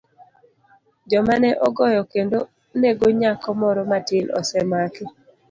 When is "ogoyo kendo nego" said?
1.67-3.05